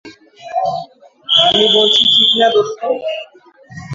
[1.41, 2.79] আমি বলছি, ঠিক না, দোস্ত?